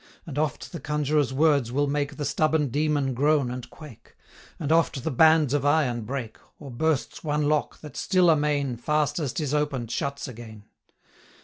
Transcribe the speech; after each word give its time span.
And 0.25 0.39
oft 0.39 0.71
the 0.71 0.79
Conjurer's 0.79 1.31
words 1.31 1.71
will 1.71 1.85
make 1.85 2.15
The 2.17 2.25
stubborn 2.25 2.69
Demon 2.69 3.13
groan 3.13 3.51
and 3.51 3.69
quake; 3.69 4.15
And 4.59 4.71
oft 4.71 5.03
the 5.03 5.11
bands 5.11 5.53
of 5.53 5.63
iron 5.63 6.05
break, 6.05 6.37
Or 6.57 6.71
bursts 6.71 7.23
one 7.23 7.47
lock, 7.47 7.81
that 7.81 7.95
still 7.95 8.31
amain, 8.31 8.79
195 8.79 8.83
Fast 8.83 9.19
as 9.19 9.31
'tis 9.31 9.53
open'd, 9.53 9.91
shuts 9.91 10.27
again. 10.27 10.63